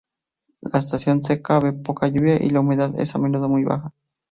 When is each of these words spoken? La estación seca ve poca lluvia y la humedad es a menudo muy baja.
La 0.61 0.79
estación 0.79 1.23
seca 1.23 1.59
ve 1.59 1.73
poca 1.73 2.07
lluvia 2.07 2.41
y 2.41 2.49
la 2.49 2.61
humedad 2.61 2.99
es 2.99 3.13
a 3.13 3.19
menudo 3.19 3.47
muy 3.47 3.63
baja. 3.65 3.93